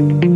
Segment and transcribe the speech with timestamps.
[0.00, 0.29] thank you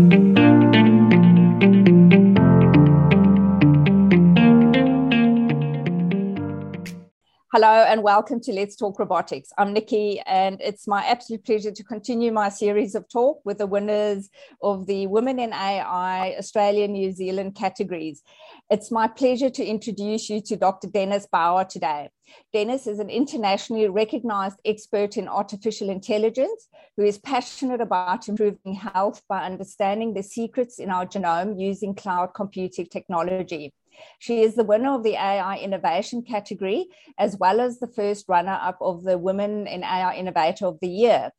[7.54, 9.52] Hello and welcome to Let's Talk Robotics.
[9.56, 13.66] I'm Nikki, and it's my absolute pleasure to continue my series of talk with the
[13.69, 14.29] winners
[14.61, 18.25] of the Women in AI Australia New Zealand categories.
[18.70, 20.88] It's my pleasure to introduce you to Dr.
[20.88, 22.09] Denis Bauer today.
[22.52, 26.66] Denis is an internationally recognized expert in artificial intelligence
[26.96, 32.30] who is passionate about improving health by understanding the secrets in our genome using cloud
[32.34, 33.73] computing technology.
[34.19, 36.87] She is the winner of the AI Innovation category,
[37.19, 40.89] as well as the first runner up of the Women in AI Innovator of the
[40.89, 41.30] Year.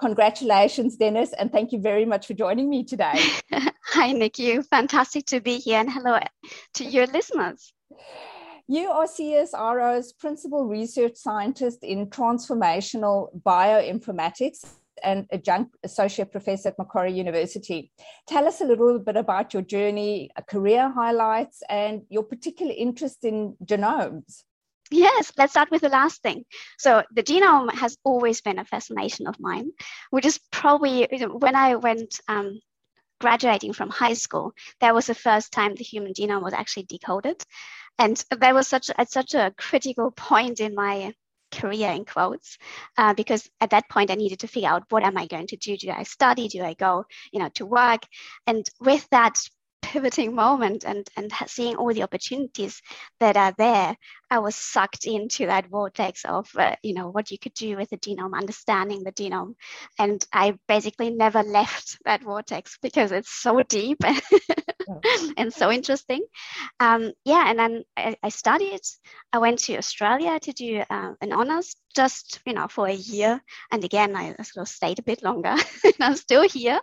[0.00, 3.18] Congratulations, Denis, and thank you very much for joining me today.
[3.92, 4.60] Hi, Nikki.
[4.62, 6.20] Fantastic to be here, and hello
[6.74, 7.72] to your listeners.
[8.68, 14.66] You are CSIRO's principal research scientist in transformational bioinformatics
[15.02, 17.92] and adjunct associate professor at Macquarie University.
[18.26, 23.24] Tell us a little bit about your journey, uh, career highlights, and your particular interest
[23.24, 24.42] in genomes.
[24.90, 26.44] Yes, let's start with the last thing.
[26.78, 29.70] So the genome has always been a fascination of mine,
[30.10, 32.58] which is probably when I went um,
[33.20, 37.42] graduating from high school, that was the first time the human genome was actually decoded,
[37.98, 41.12] and that was such at such a critical point in my
[41.50, 42.58] career in quotes
[42.96, 45.56] uh, because at that point i needed to figure out what am i going to
[45.56, 45.76] do?
[45.76, 46.48] Do i study?
[46.48, 48.02] Do i go you know to work?
[48.46, 49.38] And with that
[49.82, 52.82] pivoting moment and and seeing all the opportunities
[53.20, 53.96] that are there
[54.30, 57.90] i was sucked into that vortex of uh, you know what you could do with
[57.90, 59.54] the genome understanding the genome
[59.98, 63.98] and i basically never left that vortex because it's so deep
[65.36, 66.22] and so interesting.
[66.80, 68.80] Um, yeah, and then I, I, studied.
[69.32, 73.42] I went to Australia to do uh, an honors just you know for a year,
[73.72, 75.54] and again I sort of stayed a bit longer.
[75.84, 76.80] and I'm still here.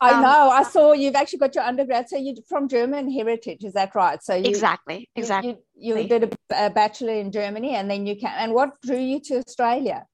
[0.00, 0.50] I um, know.
[0.50, 2.08] I saw you've actually got your undergrad.
[2.08, 4.22] So you're from German heritage, is that right?
[4.22, 5.50] So you, exactly, exactly.
[5.50, 8.32] You, you, you did a, a bachelor in Germany, and then you can.
[8.36, 10.06] And what drew you to Australia?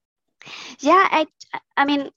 [0.79, 1.25] Yeah, I,
[1.75, 2.09] I mean,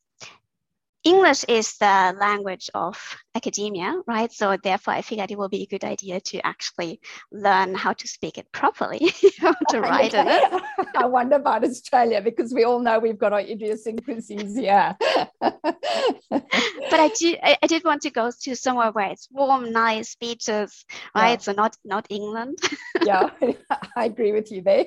[1.08, 4.30] English is the language of academia, right?
[4.30, 7.00] So therefore, I figured it would be a good idea to actually
[7.32, 9.00] learn how to speak it properly,
[9.40, 10.62] how to write it.
[10.94, 14.96] I wonder about Australia because we all know we've got our idiosyncrasies, yeah.
[15.40, 20.14] but I did, I, I, did want to go to somewhere where it's warm, nice
[20.16, 21.38] beaches, right?
[21.38, 21.44] Yeah.
[21.46, 22.58] So not not England.
[23.02, 23.30] yeah,
[23.96, 24.86] I agree with you there.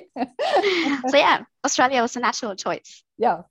[1.08, 3.02] so yeah, Australia was a natural choice.
[3.18, 3.42] Yeah,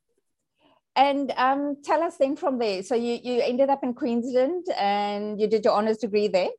[0.95, 2.83] and um, tell us then from there.
[2.83, 6.49] So you, you ended up in Queensland and you did your honors degree there?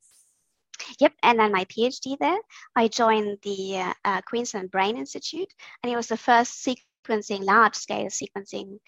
[0.98, 2.38] Yep, and then my PhD there.
[2.74, 7.74] I joined the uh, uh, Queensland Brain Institute, and it was the first sequencing, large
[7.76, 8.78] scale sequencing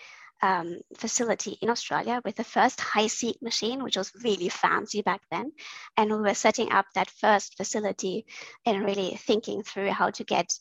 [0.42, 5.52] um, facility in Australia with the first HiSeq machine, which was really fancy back then.
[5.96, 8.26] And we were setting up that first facility
[8.66, 10.52] and really thinking through how to get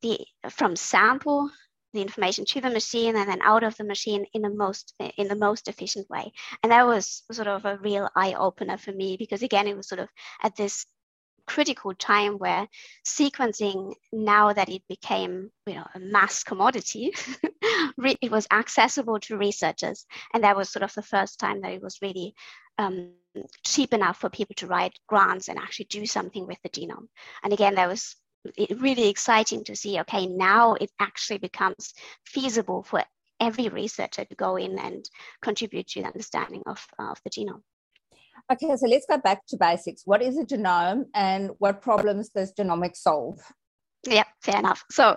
[0.00, 0.18] the
[0.50, 1.50] from sample
[1.92, 5.28] the information to the machine and then out of the machine in the most in
[5.28, 6.32] the most efficient way.
[6.62, 9.88] And that was sort of a real eye opener for me because again it was
[9.88, 10.08] sort of
[10.42, 10.86] at this
[11.46, 12.68] critical time where
[13.04, 17.12] sequencing now that it became you know a mass commodity
[18.20, 20.06] it was accessible to researchers.
[20.32, 22.34] And that was sort of the first time that it was really
[22.78, 23.12] um,
[23.64, 27.08] cheap enough for people to write grants and actually do something with the genome.
[27.42, 28.16] And again that was
[28.76, 31.94] really exciting to see, okay, now it actually becomes
[32.26, 33.04] feasible for
[33.40, 35.04] every researcher to go in and
[35.42, 37.62] contribute to the understanding of, of the genome.
[38.50, 40.02] Okay, so let's go back to basics.
[40.04, 43.38] What is a genome and what problems does genomics solve?
[44.06, 44.84] Yeah, fair enough.
[44.90, 45.16] So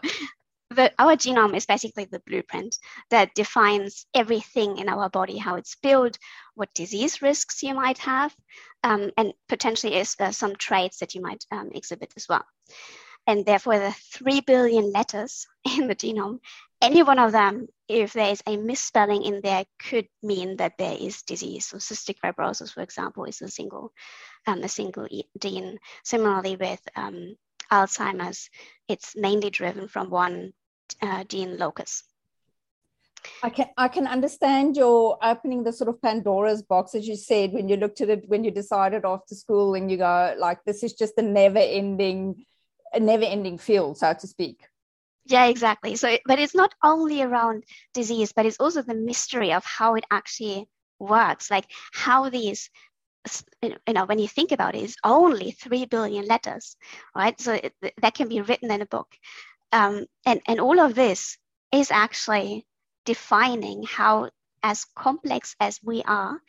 [0.69, 2.77] the, our genome is basically the blueprint
[3.09, 6.17] that defines everything in our body, how it's built,
[6.55, 8.35] what disease risks you might have,
[8.83, 12.45] um, and potentially is uh, some traits that you might um, exhibit as well
[13.27, 15.47] and therefore the 3 billion letters
[15.77, 16.39] in the genome,
[16.81, 20.95] any one of them, if there is a misspelling in there, could mean that there
[20.99, 21.65] is disease.
[21.65, 23.91] So cystic fibrosis, for example, is a single,
[24.45, 25.07] um, a single
[25.39, 25.79] gene.
[26.03, 27.35] Similarly with um,
[27.71, 28.49] Alzheimer's,
[28.87, 30.53] it's mainly driven from one
[31.01, 32.03] uh, gene locus.
[33.41, 37.53] I can I can understand your opening the sort of Pandora's box, as you said,
[37.53, 40.83] when you looked at it when you decided after school and you go like this
[40.83, 42.45] is just a never ending
[42.95, 44.67] a never ending field, so to speak.
[45.25, 45.95] Yeah, exactly.
[45.95, 47.63] So, but it's not only around
[47.93, 50.67] disease, but it's also the mystery of how it actually
[50.99, 52.69] works, like how these
[53.63, 56.77] you know when you think about it it's only 3 billion letters
[57.15, 59.07] right so it, that can be written in a book
[59.71, 61.35] um, and and all of this
[61.71, 62.67] is actually
[63.03, 64.29] defining how
[64.61, 66.39] as complex as we are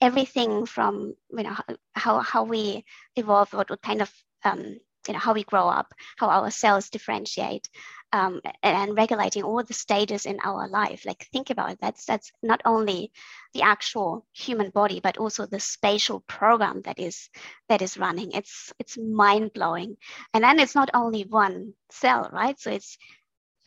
[0.00, 1.56] everything from you know
[1.94, 2.84] how how we
[3.16, 4.12] evolve, what, what kind of
[4.44, 4.78] um,
[5.08, 7.68] you know how we grow up, how our cells differentiate,
[8.12, 11.04] um, and, regulating all the stages in our life.
[11.04, 11.78] Like think about it.
[11.80, 13.12] That's that's not only
[13.54, 17.28] the actual human body, but also the spatial program that is
[17.68, 18.32] that is running.
[18.32, 19.96] It's it's mind blowing.
[20.32, 22.58] And then it's not only one cell, right?
[22.58, 22.98] So it's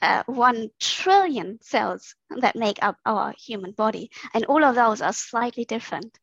[0.01, 5.13] uh, one trillion cells that make up our human body, and all of those are
[5.13, 6.17] slightly different.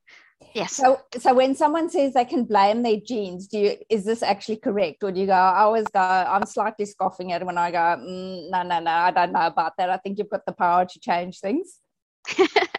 [0.54, 0.74] Yes.
[0.74, 4.56] So, so when someone says they can blame their genes, do you is this actually
[4.56, 5.32] correct, or do you go?
[5.32, 6.00] I always go.
[6.00, 7.78] I'm slightly scoffing at it when I go.
[7.78, 8.90] Mm, no, no, no.
[8.90, 9.90] I don't know about that.
[9.90, 11.80] I think you've got the power to change things.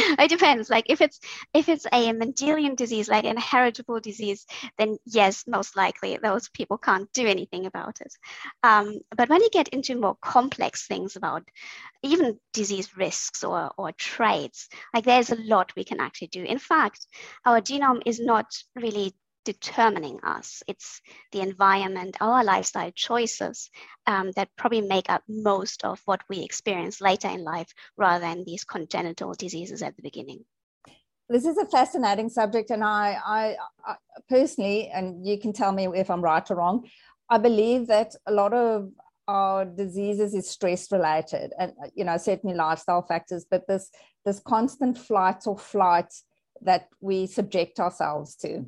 [0.18, 0.70] it depends.
[0.70, 1.20] Like if it's
[1.54, 4.46] if it's a mendelian disease like an heritable disease
[4.78, 8.12] then yes most likely those people can't do anything about it.
[8.62, 11.42] Um, but when you get into more complex things about
[12.02, 16.42] even disease risks or, or traits like there's a lot we can actually do.
[16.44, 17.06] In fact
[17.44, 19.14] our genome is not really
[19.52, 20.62] determining us.
[20.68, 21.00] It's
[21.32, 23.68] the environment, our lifestyle choices
[24.06, 28.44] um, that probably make up most of what we experience later in life rather than
[28.44, 30.44] these congenital diseases at the beginning.
[31.28, 33.94] This is a fascinating subject, and I, I, I
[34.28, 36.88] personally, and you can tell me if I'm right or wrong,
[37.28, 38.90] I believe that a lot of
[39.28, 43.88] our diseases is stress related and you know certainly lifestyle factors but this
[44.24, 46.12] this constant flight or flight
[46.62, 48.66] that we subject ourselves to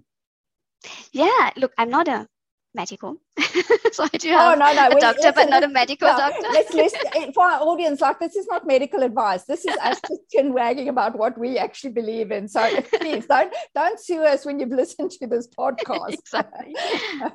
[1.12, 2.26] yeah, look, I'm not a
[2.74, 3.16] medical,
[3.92, 4.96] so I do oh, have oh, no, no.
[4.96, 6.48] a doctor, but not a medical no, doctor.
[6.52, 9.44] let's, eh, for our audience, like this is not medical advice.
[9.44, 12.48] This is us just chin wagging about what we actually believe in.
[12.48, 16.14] So please don't don't sue us when you've listened to this podcast.
[16.14, 16.76] exactly,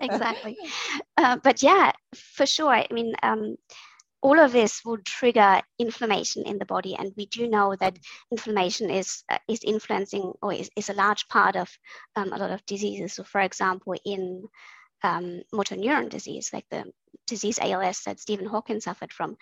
[0.02, 0.58] exactly.
[1.18, 2.72] Uh, but yeah, for sure.
[2.72, 3.14] I mean.
[3.24, 3.58] Um,
[4.22, 7.98] all of this will trigger inflammation in the body and we do know that
[8.32, 11.70] inflammation is uh, is influencing or is, is a large part of
[12.16, 13.14] um, a lot of diseases.
[13.14, 14.48] So for example in
[15.04, 16.86] um, motor neuron disease like the
[17.28, 19.38] disease als that stephen hawking suffered from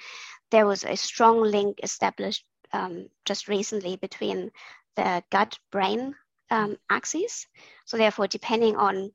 [0.52, 2.44] there was a strong link established
[2.74, 4.52] um, just recently between
[4.96, 6.16] the gut brain
[6.50, 7.48] um, axis.
[7.86, 9.12] So therefore depending on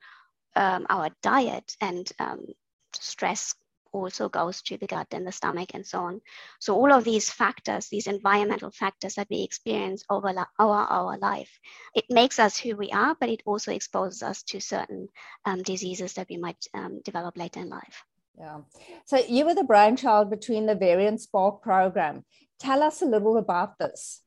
[0.56, 2.46] um, our diet and um,
[2.92, 3.54] stress
[3.92, 6.20] also goes to the gut and the stomach and so on.
[6.58, 11.58] So all of these factors, these environmental factors that we experience over our, our life,
[11.94, 15.08] it makes us who we are, but it also exposes us to certain
[15.44, 18.04] um, diseases that we might um, develop later in life.
[18.38, 18.60] Yeah.
[19.04, 22.24] So you were the brainchild between the Variant Spark program.
[22.58, 24.22] Tell us a little about this.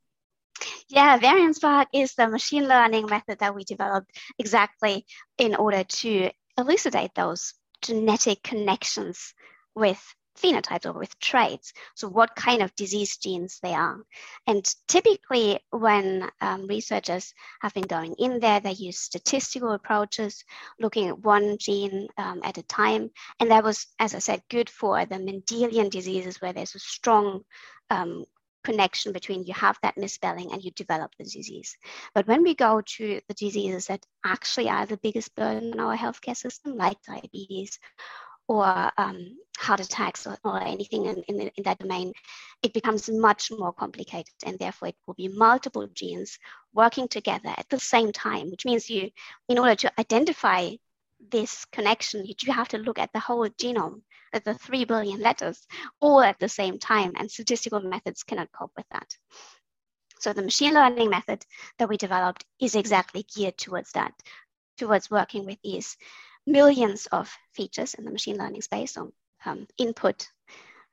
[0.87, 5.05] Yeah, Variant Spark is the machine learning method that we developed exactly
[5.37, 9.33] in order to elucidate those genetic connections
[9.75, 10.01] with
[10.37, 11.73] phenotypes or with traits.
[11.95, 14.03] So, what kind of disease genes they are.
[14.47, 20.43] And typically, when um, researchers have been going in there, they use statistical approaches,
[20.79, 23.09] looking at one gene um, at a time.
[23.39, 27.41] And that was, as I said, good for the Mendelian diseases where there's a strong
[27.89, 28.25] um,
[28.63, 31.75] connection between you have that misspelling and you develop the disease.
[32.15, 35.97] But when we go to the diseases that actually are the biggest burden in our
[35.97, 37.77] healthcare system, like diabetes
[38.47, 42.11] or um, heart attacks or, or anything in, in, in, that domain,
[42.61, 44.33] it becomes much more complicated.
[44.45, 46.37] And therefore, it will be multiple genes
[46.73, 49.11] working together at the same time, which means you,
[49.47, 50.71] in order to identify
[51.31, 54.01] this connection, you do have to look at the whole genome,
[54.33, 55.65] at the 3 billion letters,
[56.01, 57.13] all at the same time.
[57.15, 59.15] And statistical methods cannot cope with that.
[60.19, 61.45] So the machine learning method
[61.77, 64.13] that we developed is exactly geared towards that,
[64.77, 65.97] towards working with these
[66.45, 69.11] millions of features in the machine learning space on
[69.45, 70.27] um, input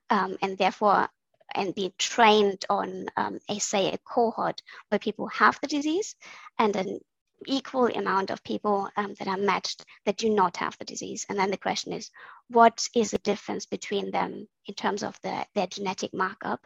[0.09, 1.07] um, and therefore
[1.53, 6.15] and be trained on um, a say a cohort where people have the disease
[6.57, 6.99] and an
[7.47, 11.25] equal amount of people um, that are matched that do not have the disease.
[11.27, 12.11] And then the question is
[12.49, 16.65] what is the difference between them in terms of the, their genetic markup?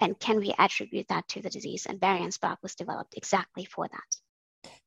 [0.00, 1.86] And can we attribute that to the disease?
[1.86, 4.25] And variant spark was developed exactly for that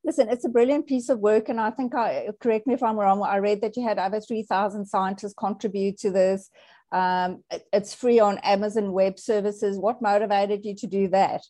[0.04, 1.50] Listen, it's a brilliant piece of work.
[1.50, 4.20] And I think, I correct me if I'm wrong, I read that you had over
[4.20, 6.50] 3,000 scientists contribute to this.
[6.92, 9.78] Um, it, it's free on Amazon Web Services.
[9.78, 11.42] What motivated you to do that?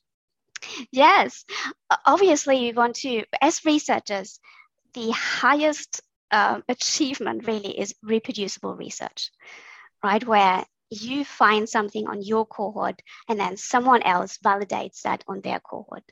[0.91, 1.46] Yes,
[2.06, 4.39] obviously, we want to, as researchers,
[4.94, 6.01] the highest
[6.32, 9.32] uh, achievement really is reproducible research,
[10.03, 10.25] right?
[10.25, 15.60] Where you find something on your cohort and then someone else validates that on their
[15.60, 16.03] cohort.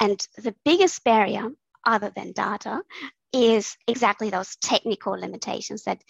[0.00, 1.50] And the biggest barrier
[1.84, 2.82] other than data
[3.32, 6.02] is exactly those technical limitations that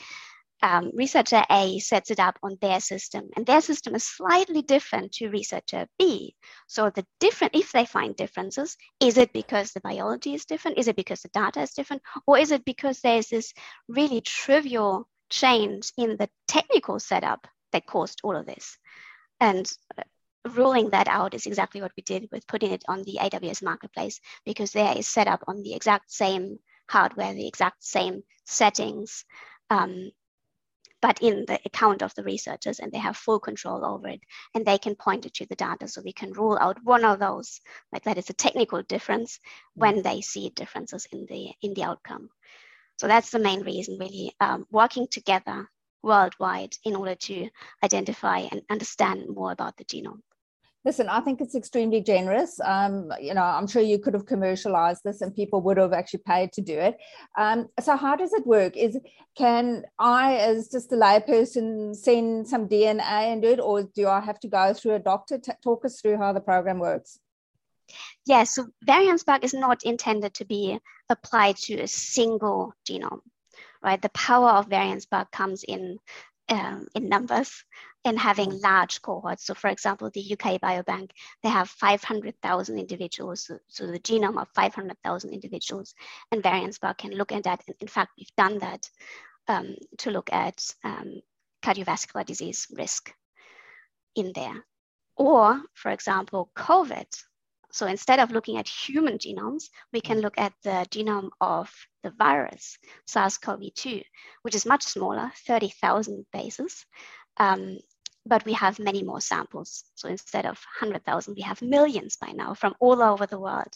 [0.62, 5.12] um, researcher A sets it up on their system, and their system is slightly different
[5.12, 6.36] to researcher B.
[6.68, 10.78] So the different, if they find differences, is it because the biology is different?
[10.78, 12.02] Is it because the data is different?
[12.26, 13.52] Or is it because there's this
[13.88, 18.78] really trivial change in the technical setup that caused all of this?
[19.40, 19.70] And
[20.48, 24.20] ruling that out is exactly what we did with putting it on the AWS marketplace
[24.44, 26.58] because there is set up on the exact same
[26.88, 29.24] hardware, the exact same settings.
[29.70, 30.10] Um,
[31.00, 34.20] but in the account of the researchers and they have full control over it
[34.54, 37.18] and they can point it to the data so we can rule out one of
[37.18, 37.60] those
[37.92, 39.40] like that is a technical difference
[39.74, 42.30] when they see differences in the in the outcome
[42.98, 45.68] so that's the main reason really um, working together
[46.02, 47.48] worldwide in order to
[47.82, 50.22] identify and understand more about the genome
[50.84, 52.58] Listen, I think it's extremely generous.
[52.60, 56.22] Um, you know, I'm sure you could have commercialized this and people would have actually
[56.26, 56.96] paid to do it.
[57.38, 58.76] Um, so how does it work?
[58.76, 58.98] Is
[59.36, 64.20] can I, as just a layperson, send some DNA and do it, or do I
[64.20, 65.38] have to go through a doctor?
[65.38, 67.20] T- talk us through how the program works.
[68.26, 73.20] Yes, so Variant Spark is not intended to be applied to a single genome,
[73.82, 74.00] right?
[74.00, 75.98] The power of Variant Spark comes in
[76.52, 77.64] um, in numbers
[78.04, 79.46] and having large cohorts.
[79.46, 81.10] So, for example, the UK Biobank,
[81.42, 85.94] they have 500,000 individuals, so, so, the genome of 500,000 individuals,
[86.30, 87.62] and Variant Spark can look at that.
[87.80, 88.88] In fact, we've done that
[89.48, 91.22] um, to look at um,
[91.62, 93.12] cardiovascular disease risk
[94.14, 94.64] in there.
[95.16, 97.06] Or, for example, COVID.
[97.72, 102.10] So instead of looking at human genomes, we can look at the genome of the
[102.10, 104.04] virus, SARS-CoV-2,
[104.42, 106.84] which is much smaller, 30,000 bases.
[107.38, 107.78] Um,
[108.26, 109.84] but we have many more samples.
[109.94, 113.74] So instead of 100,000, we have millions by now from all over the world.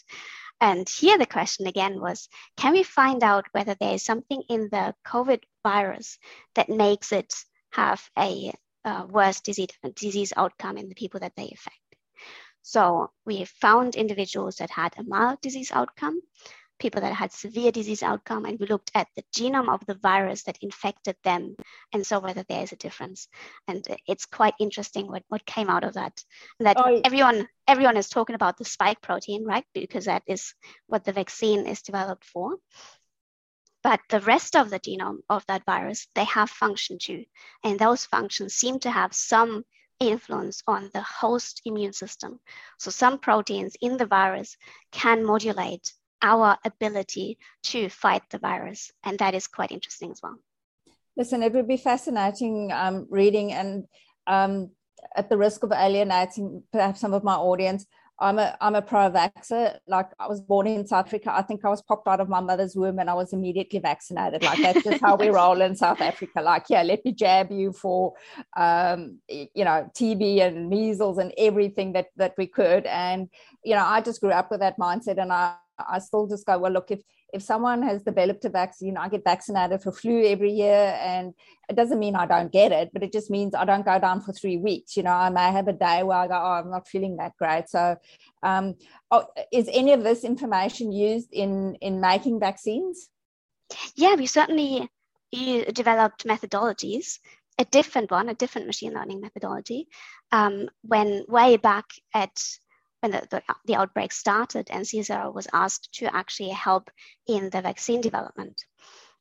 [0.61, 4.69] And here the question again was, can we find out whether there is something in
[4.71, 6.17] the COVID virus
[6.55, 7.33] that makes it
[7.71, 8.53] have a
[8.85, 11.86] uh, worse disease, disease outcome in the people that they affect?
[12.61, 16.21] So we found individuals that had a mild disease outcome
[16.79, 20.43] people that had severe disease outcome and we looked at the genome of the virus
[20.43, 21.55] that infected them
[21.93, 23.27] and saw whether there is a difference.
[23.67, 26.23] And it's quite interesting what, what came out of that
[26.59, 29.65] that oh, everyone everyone is talking about the spike protein right?
[29.73, 30.53] Because that is
[30.87, 32.57] what the vaccine is developed for.
[33.83, 37.25] But the rest of the genome of that virus they have function too.
[37.63, 39.63] And those functions seem to have some
[39.99, 42.39] influence on the host immune system.
[42.77, 44.57] So some proteins in the virus
[44.91, 48.91] can modulate our ability to fight the virus.
[49.03, 50.37] And that is quite interesting as well.
[51.15, 53.85] Listen, it would be fascinating um, reading, and
[54.27, 54.69] um,
[55.15, 57.85] at the risk of alienating perhaps some of my audience,
[58.19, 59.77] I'm a I'm a pro-vaxxer.
[59.87, 61.31] Like I was born in South Africa.
[61.33, 64.43] I think I was popped out of my mother's womb and I was immediately vaccinated.
[64.43, 66.41] Like that's just how we roll in South Africa.
[66.41, 68.13] Like, yeah, let me jab you for
[68.55, 72.85] um, you know, TB and measles and everything that that we could.
[72.87, 73.29] And,
[73.63, 75.55] you know, I just grew up with that mindset and I
[75.87, 77.01] I still just go, well, look, if
[77.33, 81.33] if someone has developed a vaccine, I get vaccinated for flu every year, and
[81.69, 84.21] it doesn't mean I don't get it, but it just means I don't go down
[84.21, 84.95] for three weeks.
[84.95, 87.35] You know, I may have a day where I go, oh, I'm not feeling that
[87.37, 87.69] great.
[87.69, 87.97] So,
[88.43, 88.75] um,
[89.11, 93.09] oh, is any of this information used in in making vaccines?
[93.95, 94.89] Yeah, we certainly
[95.31, 97.19] developed methodologies.
[97.59, 99.87] A different one, a different machine learning methodology,
[100.31, 102.39] um, when way back at
[103.01, 106.89] when the, the, the outbreak started and CSIRO was asked to actually help
[107.27, 108.63] in the vaccine development.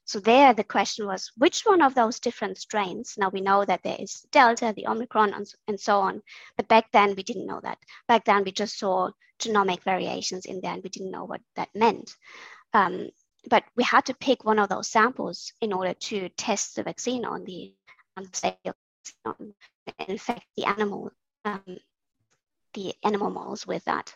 [0.05, 3.83] So there the question was, which one of those different strains, now we know that
[3.83, 5.35] there is Delta, the Omicron,
[5.67, 6.23] and, so on,
[6.57, 7.79] but back then we didn't know that.
[8.07, 11.71] Back then we just saw genomic variations in there and we didn't know what that
[11.75, 12.15] meant.
[12.73, 13.09] Um,
[13.51, 17.25] but we had to pick one of those samples in order to test the vaccine
[17.25, 17.75] on the,
[18.17, 18.75] on the
[20.09, 21.11] infect the animal
[21.45, 21.79] um,
[22.77, 24.15] the animal models with that.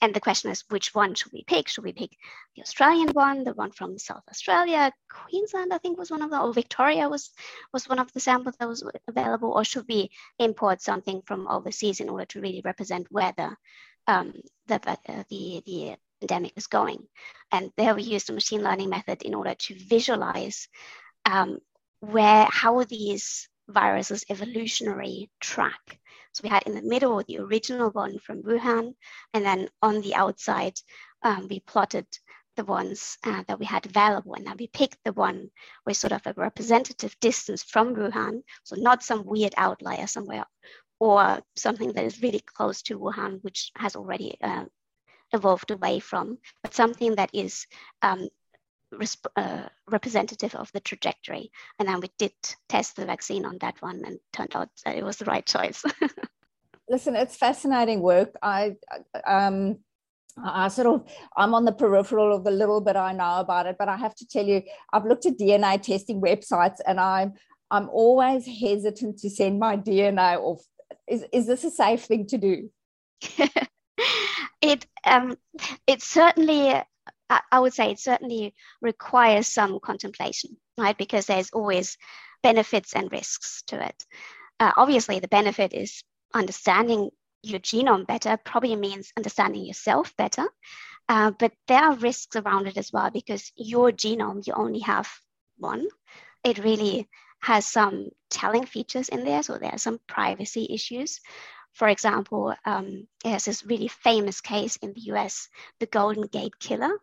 [0.00, 1.68] And the question is, which one should we pick?
[1.68, 2.10] Should we pick
[2.54, 6.40] the Australian one, the one from South Australia, Queensland, I think was one of the,
[6.40, 7.30] or Victoria was,
[7.72, 12.00] was one of the samples that was available, or should we import something from overseas
[12.00, 13.56] in order to really represent where the,
[14.06, 14.34] um,
[14.66, 17.06] the, uh, the, the pandemic is going?
[17.50, 20.68] And there we used a machine learning method in order to visualize
[21.24, 21.60] um,
[22.00, 25.98] where, how these viruses evolutionary track
[26.34, 28.94] so we had in the middle the original one from Wuhan,
[29.32, 30.74] and then on the outside,
[31.22, 32.06] um, we plotted
[32.56, 35.48] the ones uh, that we had available, and then we picked the one
[35.86, 40.44] with sort of a representative distance from Wuhan, so not some weird outlier somewhere,
[40.98, 44.64] or something that is really close to Wuhan, which has already uh,
[45.32, 47.66] evolved away from, but something that is
[48.02, 48.28] um,
[49.36, 51.50] uh, representative of the trajectory.
[51.78, 52.32] And then we did
[52.68, 55.82] test the vaccine on that one and turned out that it was the right choice.
[56.88, 58.34] Listen, it's fascinating work.
[58.42, 58.76] I,
[59.26, 59.78] um,
[60.42, 63.76] I sort of I'm on the peripheral of the little bit I know about it,
[63.78, 67.34] but I have to tell you, I've looked at DNA testing websites and I'm
[67.70, 70.62] I'm always hesitant to send my DNA off.
[71.08, 72.70] Is is this a safe thing to do?
[74.60, 75.36] it um
[75.86, 76.82] it certainly
[77.30, 80.96] I would say it certainly requires some contemplation, right?
[80.96, 81.96] Because there's always
[82.42, 84.04] benefits and risks to it.
[84.60, 86.02] Uh, obviously, the benefit is
[86.34, 87.10] understanding
[87.42, 90.46] your genome better, probably means understanding yourself better.
[91.08, 95.10] Uh, but there are risks around it as well because your genome, you only have
[95.58, 95.86] one.
[96.42, 97.08] It really
[97.40, 99.42] has some telling features in there.
[99.42, 101.20] So there are some privacy issues.
[101.74, 105.48] For example, um, there's this really famous case in the US,
[105.80, 107.00] the Golden Gate Killer,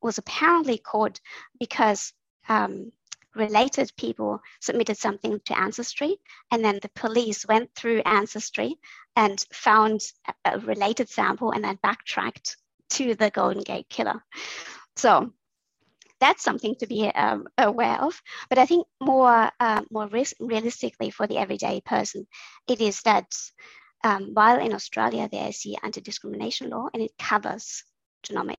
[0.00, 1.20] was apparently caught
[1.58, 2.12] because
[2.48, 2.92] um,
[3.34, 6.16] related people submitted something to Ancestry,
[6.50, 8.76] and then the police went through Ancestry
[9.16, 10.00] and found
[10.44, 12.56] a related sample and then backtracked
[12.90, 14.22] to the Golden Gate Killer.
[14.96, 15.32] So
[16.20, 18.20] that's something to be um, aware of.
[18.48, 22.26] But I think more, uh, more realistically for the everyday person,
[22.68, 23.26] it is that
[24.04, 27.84] um, while in Australia there is the anti-discrimination law and it covers
[28.26, 28.56] genomic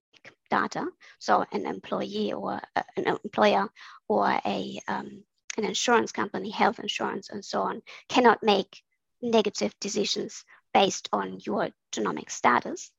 [0.50, 0.86] data,
[1.18, 2.60] so an employee or
[2.96, 3.68] an employer
[4.08, 5.24] or a um,
[5.56, 8.82] an insurance company, health insurance, and so on, cannot make
[9.22, 12.90] negative decisions based on your genomic status.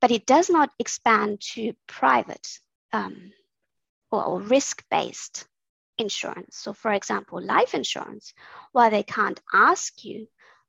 [0.00, 2.46] But it does not expand to private
[2.92, 3.32] um,
[4.10, 5.46] or, or risk-based
[5.98, 6.56] insurance.
[6.56, 8.34] So, for example, life insurance,
[8.72, 10.28] while they can't ask you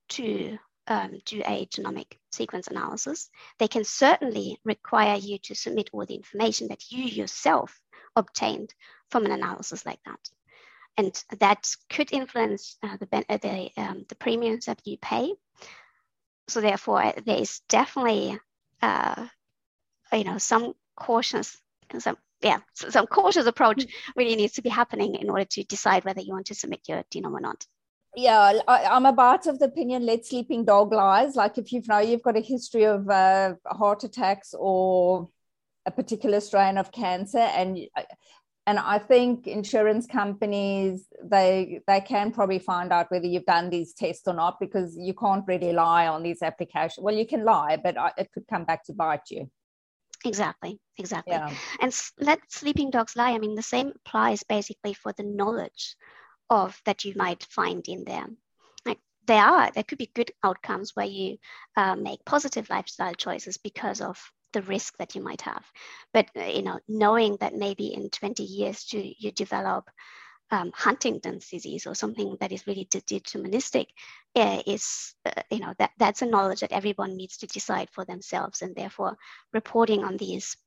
[0.10, 0.58] to
[0.88, 6.16] um, do a genomic sequence analysis, they can certainly require you to submit all the
[6.16, 7.80] information that you yourself
[8.16, 8.74] obtained
[9.10, 10.20] from an analysis like that.
[10.98, 15.34] And that could influence uh, the, uh, the, um, the premiums that you pay.
[16.48, 18.38] So therefore, there is definitely,
[18.82, 19.28] uh,
[20.12, 21.58] you know, some cautious,
[21.98, 23.86] some yeah, some cautious approach
[24.16, 27.04] really needs to be happening in order to decide whether you want to submit your
[27.14, 27.66] genome or not
[28.16, 31.36] yeah I, am about of the opinion let sleeping dog lies.
[31.36, 35.30] Like if you've know you've got a history of uh, heart attacks or
[35.86, 37.80] a particular strain of cancer and
[38.68, 43.94] and i think insurance companies they they can probably find out whether you've done these
[43.94, 47.04] tests or not because you can't really lie on these applications.
[47.04, 49.50] Well you can lie but it could come back to bite you.
[50.24, 51.34] Exactly exactly.
[51.34, 51.52] Yeah.
[51.82, 53.32] and let sleeping dogs lie.
[53.32, 55.96] I mean the same applies basically for the knowledge
[56.52, 58.28] of that you might find in there.
[58.86, 61.38] Like there are, there could be good outcomes where you
[61.78, 64.22] uh, make positive lifestyle choices because of
[64.54, 65.66] the risk that you might have.
[66.14, 69.90] But uh, you know, knowing that maybe in 20 years to, you develop
[70.52, 73.86] um, Huntington's disease or something that is really deterministic
[74.36, 78.04] uh, is, uh, you know, that, that's a knowledge that everyone needs to decide for
[78.04, 78.62] themselves.
[78.62, 79.18] And therefore,
[79.54, 80.58] reporting on these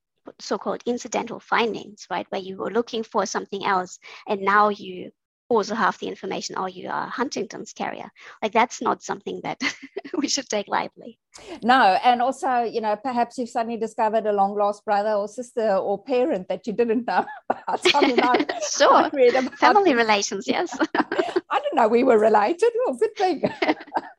[0.41, 5.13] so-called incidental findings, right, where you were looking for something else and now you
[5.55, 8.11] also half the information, oh, you are Huntington's carrier.
[8.43, 9.61] Like that's not something that
[10.19, 11.19] we should take lightly.
[11.63, 15.77] No, and also, you know, perhaps you've suddenly discovered a long lost brother or sister
[15.77, 17.81] or parent that you didn't know about.
[18.65, 19.07] Sure.
[19.07, 20.77] About Family relations, yes.
[20.95, 22.71] I didn't know we were related.
[22.85, 23.43] Well, good thing.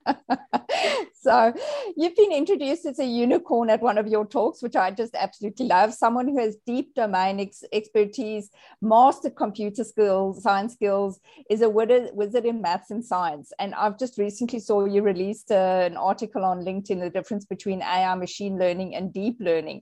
[1.13, 1.53] so
[1.95, 5.67] you've been introduced as a unicorn at one of your talks, which I just absolutely
[5.67, 5.93] love.
[5.93, 8.49] Someone who has deep domain ex- expertise,
[8.81, 13.51] master computer skills, science skills, is a wizard, wizard in maths and science.
[13.59, 17.81] And I've just recently saw you released uh, an article on LinkedIn, the difference between
[17.81, 19.81] AI, machine learning, and deep learning.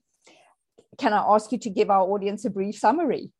[0.97, 3.31] Can I ask you to give our audience a brief summary?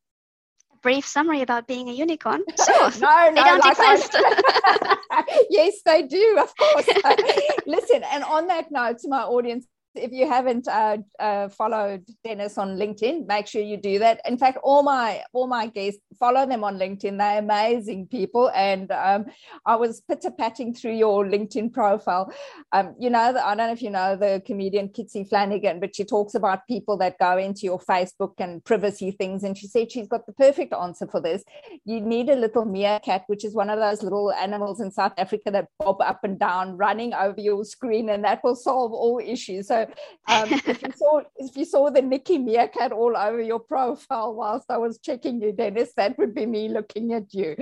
[0.84, 2.44] Brief summary about being a unicorn?
[2.64, 2.92] Sure.
[3.02, 4.16] no, no, they don't like exist.
[5.50, 6.88] yes, they do, of course.
[7.66, 12.58] Listen, and on that note, to my audience, if you haven't uh, uh, followed Denis
[12.58, 14.22] on LinkedIn, make sure you do that.
[14.28, 17.18] In fact, all my all my guests follow them on LinkedIn.
[17.18, 19.26] They're amazing people, and um,
[19.66, 22.34] I was pitter patting through your LinkedIn profile.
[22.72, 26.04] Um, you know, I don't know if you know the comedian Kitty Flanagan, but she
[26.04, 30.08] talks about people that go into your Facebook and privacy things, and she said she's
[30.08, 31.44] got the perfect answer for this.
[31.86, 35.52] You need a little meerkat, which is one of those little animals in South Africa
[35.52, 39.68] that bob up and down, running over your screen, and that will solve all issues.
[39.68, 39.83] So
[40.28, 44.70] um, if you saw if you saw the Nikki Meerkat all over your profile whilst
[44.70, 47.56] I was checking you, Denis, that would be me looking at you.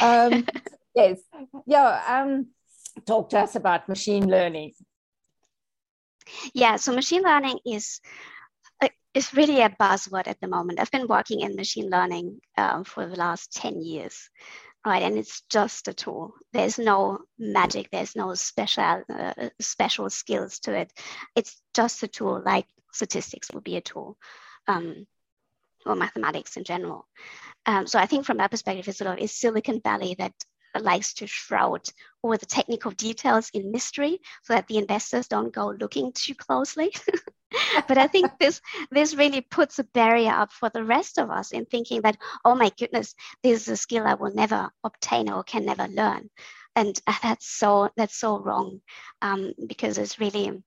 [0.00, 0.46] Um,
[0.94, 1.20] yes,
[1.66, 2.02] yeah.
[2.08, 2.48] Um,
[3.06, 4.72] talk to us about machine learning.
[6.54, 8.00] Yeah, so machine learning is
[9.14, 10.80] is really a buzzword at the moment.
[10.80, 14.28] I've been working in machine learning um, for the last 10 years,
[14.84, 15.02] right?
[15.02, 16.34] And it's just a tool.
[16.52, 20.92] There's no magic, there's no special, uh, special skills to it.
[21.34, 24.16] It's just a tool, like statistics would be a tool,
[24.68, 25.06] um,
[25.86, 27.06] or mathematics in general.
[27.66, 30.32] Um, so I think from that perspective, it's sort of is Silicon Valley that
[30.80, 31.82] likes to shroud
[32.22, 36.92] all the technical details in mystery so that the investors don't go looking too closely.
[37.88, 41.52] but I think this this really puts a barrier up for the rest of us
[41.52, 45.42] in thinking that, oh my goodness, this is a skill I will never obtain or
[45.44, 46.30] can never learn.
[46.76, 48.80] And that's so that's so wrong
[49.22, 50.62] um, because it's really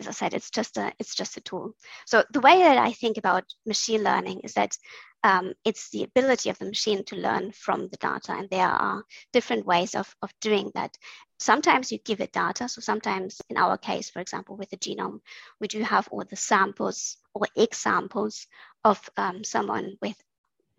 [0.00, 1.74] as I said, it's just a it's just a tool.
[2.06, 4.76] So the way that I think about machine learning is that
[5.24, 9.04] um, it's the ability of the machine to learn from the data, and there are
[9.32, 10.96] different ways of of doing that.
[11.38, 12.68] Sometimes you give it data.
[12.68, 15.20] So sometimes, in our case, for example, with the genome,
[15.60, 18.46] we do have all the samples or examples
[18.84, 20.16] of um, someone with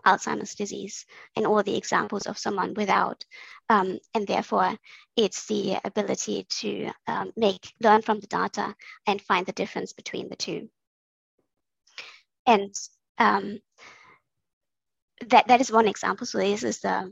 [0.06, 3.24] Alzheimer's disease and all the examples of someone without.
[3.70, 4.78] Um, and therefore,
[5.16, 10.30] it's the ability to um, make, learn from the data and find the difference between
[10.30, 10.70] the two.
[12.46, 12.74] And
[13.18, 13.60] um,
[15.28, 16.26] that, that is one example.
[16.26, 17.12] So this is the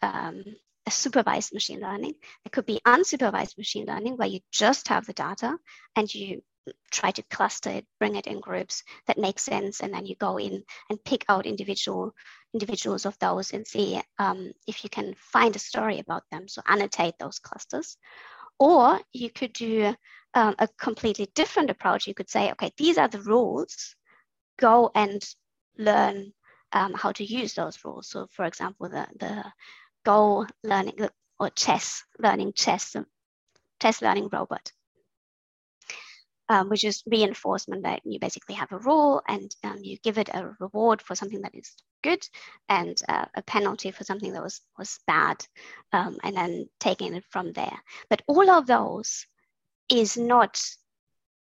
[0.00, 0.44] um,
[0.86, 2.14] a supervised machine learning.
[2.44, 5.56] It could be unsupervised machine learning where you just have the data
[5.96, 6.42] and you
[6.90, 10.38] try to cluster it, bring it in groups that make sense, and then you go
[10.38, 12.14] in and pick out individual
[12.54, 16.48] individuals of those and see um, if you can find a story about them.
[16.48, 17.96] So annotate those clusters.
[18.58, 19.94] Or you could do
[20.34, 22.06] um, a completely different approach.
[22.06, 23.96] You could say, okay, these are the rules.
[24.58, 25.22] Go and
[25.78, 26.32] learn
[26.72, 28.08] um, how to use those rules.
[28.08, 29.44] So, for example, the the
[30.04, 32.96] Go learning or chess learning chess
[33.80, 34.72] chess learning robot
[36.52, 40.28] um, which is reinforcement that you basically have a rule and um, you give it
[40.34, 42.22] a reward for something that is good
[42.68, 45.44] and uh, a penalty for something that was, was bad,
[45.94, 47.78] um, and then taking it from there.
[48.10, 49.26] But all of those
[49.88, 50.60] is not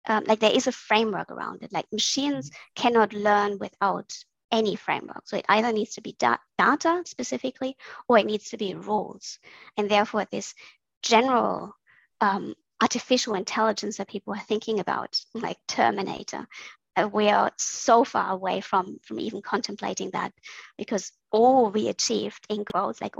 [0.08, 1.74] um, like there is a framework around it.
[1.74, 4.14] Like machines cannot learn without
[4.54, 5.24] any framework.
[5.26, 7.76] So it either needs to be da- data specifically
[8.08, 9.40] or it needs to be rules.
[9.76, 10.54] And therefore, this
[11.02, 11.76] general
[12.22, 16.48] um, artificial intelligence that people are thinking about, like Terminator.
[16.96, 20.32] Uh, we are so far away from from even contemplating that
[20.78, 23.16] because all we achieved in growth, like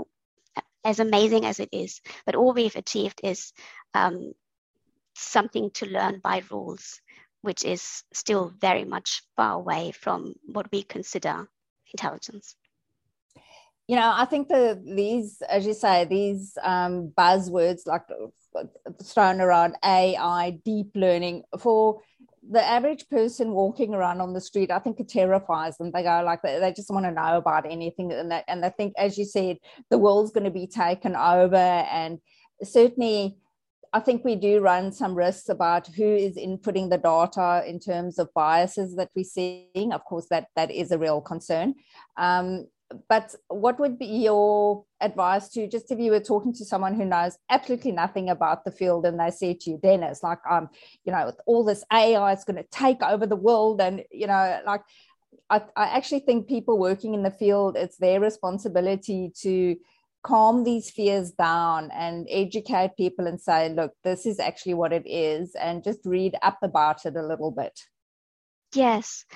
[0.84, 3.52] as amazing as it is, but all we've achieved is
[3.94, 4.32] um,
[5.16, 7.00] something to learn by rules,
[7.44, 11.46] which is still very much far away from what we consider
[11.92, 12.56] intelligence.
[13.86, 18.04] You know i think the these as you say these um, buzzwords like
[19.02, 22.00] thrown around ai deep learning for
[22.50, 25.90] the average person walking around on the street i think it terrifies them.
[25.90, 28.70] They go like they, they just want to know about anything and they, and I
[28.70, 29.58] think as you said
[29.90, 32.20] the world's going to be taken over and
[32.62, 33.36] certainly
[33.94, 38.18] I think we do run some risks about who is inputting the data in terms
[38.18, 39.92] of biases that we're seeing.
[39.92, 41.76] Of course, that that is a real concern.
[42.16, 42.66] Um,
[43.08, 47.04] but what would be your advice to just if you were talking to someone who
[47.04, 50.68] knows absolutely nothing about the field and they say to you, Denis, like, um,
[51.04, 54.60] you know, all this AI is going to take over the world, and you know,
[54.66, 54.82] like,
[55.50, 59.76] I, I actually think people working in the field, it's their responsibility to
[60.24, 65.06] calm these fears down and educate people and say, look, this is actually what it
[65.06, 67.78] is, and just read up about it a little bit.
[68.74, 69.26] Yes.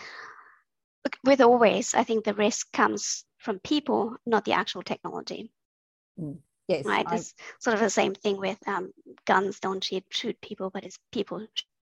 [1.24, 5.52] With always, I think the risk comes from people, not the actual technology.
[6.18, 6.38] Mm.
[6.66, 7.06] Yes, right.
[7.06, 7.16] I...
[7.16, 8.92] It's sort of the same thing with um,
[9.26, 11.46] guns don't shoot, people, but it's people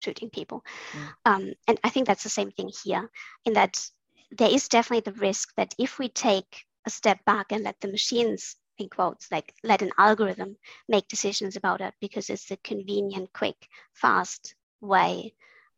[0.01, 0.63] shooting people.
[0.93, 1.07] Mm.
[1.25, 3.09] Um, and I think that's the same thing here,
[3.45, 3.83] in that
[4.31, 7.87] there is definitely the risk that if we take a step back and let the
[7.87, 10.57] machines in quotes like let an algorithm
[10.87, 15.33] make decisions about it because it's a convenient quick fast way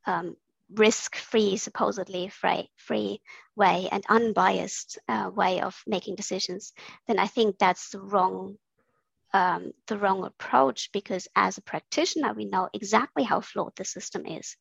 [0.06, 0.36] um,
[0.74, 3.22] risk-free, supposedly free, free
[3.56, 6.74] way and unbiased uh, way of making decisions,
[7.08, 8.58] then I think that's the wrong
[9.34, 14.26] um, the wrong approach because as a practitioner, we know exactly how flawed the system
[14.26, 14.56] is,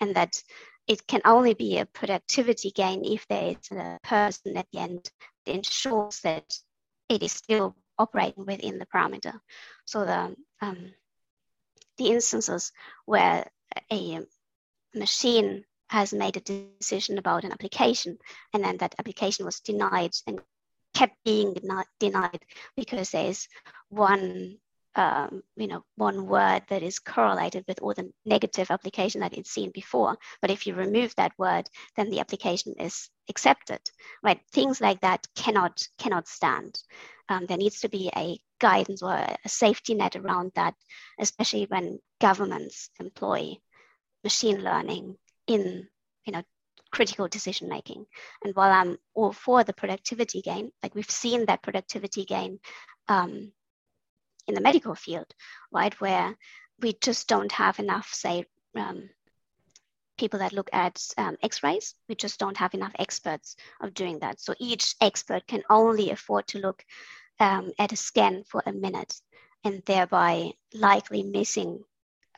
[0.00, 0.42] and that
[0.86, 5.10] it can only be a productivity gain if there is a person at the end
[5.44, 6.58] that ensures that
[7.08, 9.38] it is still operating within the parameter.
[9.84, 10.94] So the um,
[11.98, 12.72] the instances
[13.06, 13.48] where
[13.92, 14.20] a
[14.94, 18.18] machine has made a decision about an application
[18.52, 20.40] and then that application was denied and
[20.94, 21.54] kept being
[22.00, 22.40] denied
[22.76, 23.48] because there's
[23.88, 24.58] one
[24.96, 29.50] um, you know, one word that is correlated with all the negative application that it's
[29.50, 30.16] seen before.
[30.40, 33.80] But if you remove that word, then the application is accepted,
[34.22, 34.40] right?
[34.52, 36.78] Things like that cannot cannot stand.
[37.28, 40.74] Um, there needs to be a guidance or a safety net around that,
[41.18, 43.56] especially when governments employ
[44.22, 45.88] machine learning in,
[46.24, 46.42] you know,
[46.92, 48.06] critical decision making.
[48.44, 52.60] And while I'm all for the productivity gain, like we've seen that productivity gain
[53.08, 53.52] um,
[54.46, 55.26] in the medical field,
[55.72, 56.36] right, where
[56.80, 58.44] we just don't have enough, say,
[58.76, 59.08] um,
[60.16, 61.94] people that look at um, x-rays.
[62.08, 64.40] We just don't have enough experts of doing that.
[64.40, 66.84] So each expert can only afford to look
[67.40, 69.20] um, at a scan for a minute
[69.64, 71.82] and thereby likely missing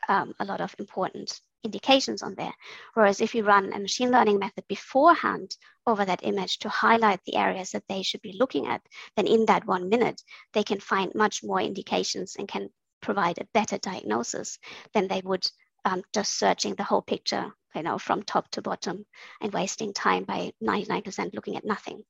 [0.08, 2.52] um, a lot of important indications on there.
[2.94, 7.36] Whereas if you run a machine learning method beforehand over that image to highlight the
[7.36, 8.82] areas that they should be looking at,
[9.16, 13.48] then in that one minute, they can find much more indications and can provide a
[13.52, 14.58] better diagnosis
[14.92, 15.46] than they would
[15.84, 19.06] um, just searching the whole picture, you know, from top to bottom
[19.40, 22.02] and wasting time by 99% looking at nothing.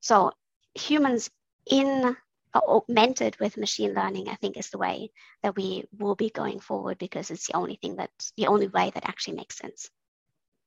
[0.00, 0.32] So
[0.74, 1.30] humans
[1.66, 2.16] in
[2.54, 5.10] augmented with machine learning, I think is the way
[5.42, 8.90] that we will be going forward because it's the only thing that's the only way
[8.94, 9.90] that actually makes sense.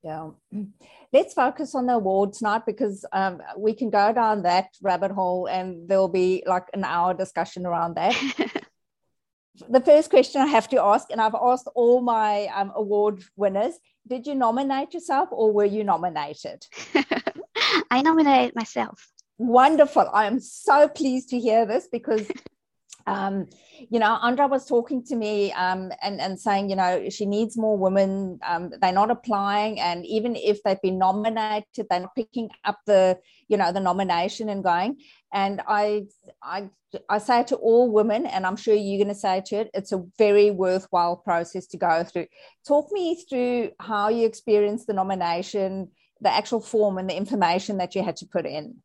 [0.03, 0.31] Yeah.
[1.13, 5.47] Let's focus on the awards now because um, we can go down that rabbit hole
[5.47, 8.15] and there'll be like an hour discussion around that.
[9.69, 13.75] the first question I have to ask, and I've asked all my um, award winners
[14.07, 16.65] did you nominate yourself or were you nominated?
[17.91, 19.07] I nominated myself
[19.41, 20.09] wonderful.
[20.13, 22.27] I am so pleased to hear this because
[23.07, 23.47] um,
[23.89, 27.57] you know, Andra was talking to me um, and, and saying, you know, she needs
[27.57, 28.39] more women.
[28.45, 29.79] Um, they're not applying.
[29.79, 34.49] And even if they've been nominated, they're not picking up the, you know, the nomination
[34.49, 34.97] and going.
[35.33, 36.05] And I,
[36.43, 36.69] I,
[37.09, 39.93] I say to all women, and I'm sure you're going to say to it, it's
[39.93, 42.27] a very worthwhile process to go through.
[42.67, 47.95] Talk me through how you experienced the nomination, the actual form and the information that
[47.95, 48.81] you had to put in.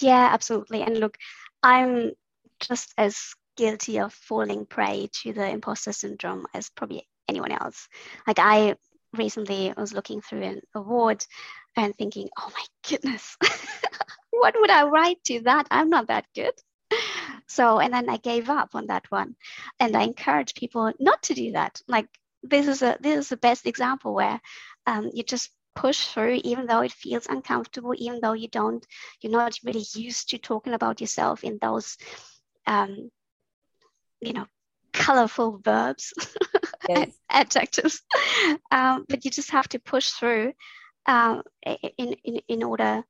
[0.00, 0.82] Yeah, absolutely.
[0.82, 1.16] And look,
[1.62, 2.12] I'm
[2.60, 7.88] just as guilty of falling prey to the imposter syndrome as probably anyone else.
[8.26, 8.76] Like I
[9.16, 11.24] recently was looking through an award
[11.76, 13.36] and thinking, oh my goodness,
[14.30, 15.66] what would I write to that?
[15.70, 16.54] I'm not that good.
[17.46, 19.36] So, and then I gave up on that one.
[19.78, 21.80] And I encourage people not to do that.
[21.88, 22.08] Like
[22.42, 24.40] this is a this is the best example where
[24.86, 28.86] um, you just push through even though it feels uncomfortable even though you don't
[29.20, 31.96] you're not really used to talking about yourself in those
[32.66, 33.10] um,
[34.20, 34.46] you know
[34.92, 36.12] colorful verbs
[36.88, 37.10] yes.
[37.30, 38.02] adjectives
[38.70, 40.52] um, but you just have to push through
[41.06, 41.42] um,
[41.96, 43.04] in, in in order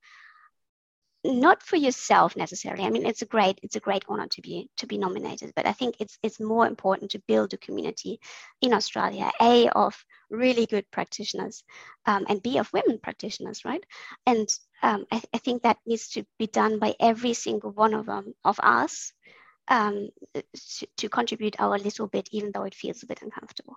[1.24, 2.84] not for yourself necessarily.
[2.84, 5.66] I mean, it's a great it's a great honor to be to be nominated, but
[5.66, 8.20] I think it's it's more important to build a community
[8.62, 11.62] in Australia, a of really good practitioners,
[12.06, 13.84] um, and b of women practitioners, right?
[14.26, 14.48] And
[14.82, 18.32] um, I, I, think that needs to be done by every single one of them
[18.44, 19.12] of us
[19.68, 23.76] um, to, to contribute our little bit, even though it feels a bit uncomfortable.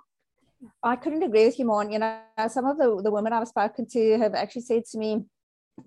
[0.81, 1.83] I couldn't agree with you more.
[1.89, 5.25] You know, some of the, the women I've spoken to have actually said to me,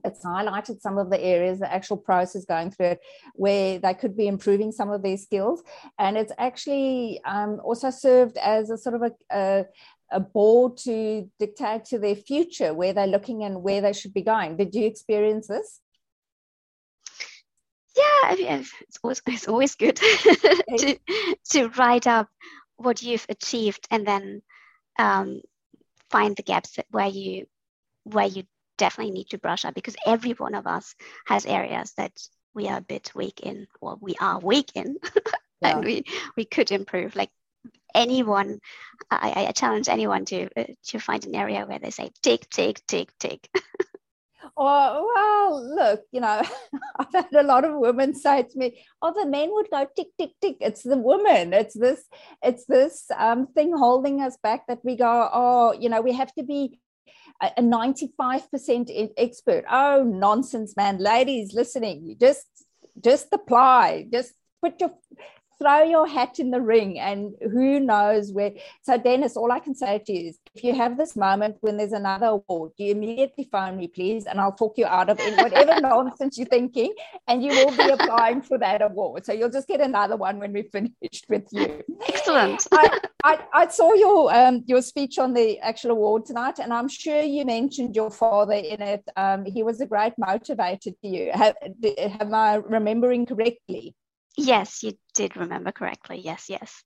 [0.04, 3.00] it's highlighted some of the areas, the actual process going through it,
[3.34, 5.62] where they could be improving some of their skills.
[5.98, 9.64] And it's actually um, also served as a sort of a, a,
[10.12, 14.22] a, board to dictate to their future, where they're looking and where they should be
[14.22, 14.56] going.
[14.56, 15.80] Did you experience this?
[17.96, 19.96] Yeah, I mean, it's always, it's always good
[20.76, 20.98] to,
[21.50, 22.28] to write up
[22.76, 24.42] what you've achieved and then
[24.98, 25.40] um,
[26.10, 27.46] find the gaps where you
[28.04, 28.44] where you
[28.76, 30.94] definitely need to brush up because every one of us
[31.26, 32.12] has areas that
[32.54, 34.96] we are a bit weak in or we are weak in
[35.60, 35.76] yeah.
[35.76, 36.04] and we
[36.36, 37.30] we could improve like
[37.94, 38.58] anyone
[39.10, 42.80] I, I challenge anyone to uh, to find an area where they say tick tick
[42.86, 43.48] tick tick
[44.58, 46.42] Oh, well, look, you know,
[46.98, 50.08] I've had a lot of women say to me, oh, the men would go tick,
[50.18, 50.56] tick, tick.
[50.60, 51.52] It's the women.
[51.52, 52.04] It's this,
[52.42, 56.32] it's this um, thing holding us back that we go, oh, you know, we have
[56.34, 56.78] to be
[57.40, 59.64] a 95% expert.
[59.70, 60.98] Oh, nonsense, man.
[60.98, 62.46] Ladies listening, just
[63.02, 64.06] just apply.
[64.12, 64.92] Just put your
[65.60, 68.52] throw your hat in the ring and who knows where.
[68.82, 71.76] So denis all i can say to you is if you have this moment when
[71.76, 75.36] there's another award you immediately phone me please and i'll talk you out of it
[75.36, 76.94] whatever nonsense you're thinking
[77.28, 79.24] and you will be applying for that award.
[79.24, 81.82] So you'll just get another one when we're finished with you.
[82.08, 82.66] Excellent.
[82.72, 86.88] I, I, I, saw your um, your speech on the actual award tonight and i'm
[86.88, 89.04] sure you mentioned your father in it.
[89.16, 91.30] Um, he was a great motivator to you.
[91.32, 91.56] Have,
[91.98, 93.94] am i remembering correctly
[94.36, 96.20] Yes, you did remember correctly.
[96.22, 96.84] Yes, yes.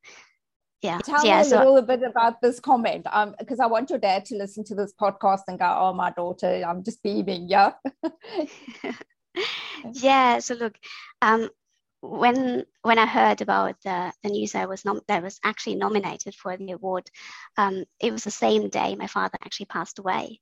[0.83, 0.99] Yeah.
[1.05, 3.07] Tell yeah, me a so, little bit about this comment.
[3.11, 6.11] Um, because I want your dad to listen to this podcast and go, Oh, my
[6.11, 7.73] daughter, I'm just beaming, yeah.
[9.93, 10.39] yeah.
[10.39, 10.75] So look,
[11.21, 11.51] um,
[12.01, 16.35] when when I heard about the, the news I was nom- that was actually nominated
[16.35, 17.11] for the award,
[17.59, 20.41] um, it was the same day my father actually passed away.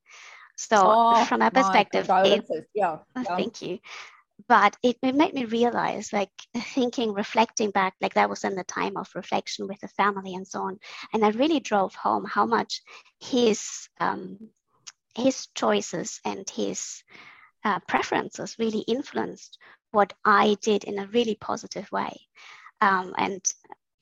[0.56, 2.44] So oh, from a perspective, it,
[2.74, 3.36] yeah, yeah.
[3.36, 3.78] thank you
[4.46, 8.64] but it, it made me realize like thinking reflecting back like that was in the
[8.64, 10.78] time of reflection with the family and so on
[11.12, 12.82] and that really drove home how much
[13.20, 14.38] his um,
[15.14, 17.02] his choices and his
[17.64, 19.58] uh, preferences really influenced
[19.90, 22.20] what i did in a really positive way.
[22.80, 23.44] Um, and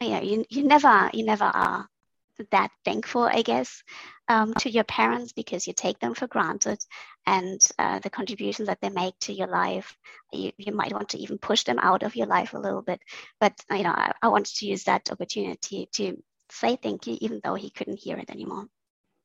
[0.01, 1.89] you know you, you never you never are
[2.51, 3.83] that thankful, I guess,
[4.29, 6.79] um, to your parents because you take them for granted
[7.27, 9.97] and uh, the contributions that they make to your life.
[10.33, 13.01] You, you might want to even push them out of your life a little bit.
[13.41, 17.41] But, you know, I, I wanted to use that opportunity to say thank you, even
[17.43, 18.67] though he couldn't hear it anymore.